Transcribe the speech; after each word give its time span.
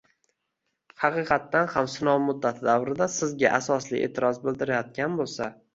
haqiqatdan 1.01 1.69
ham 1.75 1.91
sinov 1.97 2.25
muddati 2.25 2.67
davrida 2.71 3.11
sizga 3.19 3.53
asosli 3.61 4.05
e’tiroz 4.09 4.45
bildirilayotgan 4.49 5.21
bo‘lsa 5.25 5.55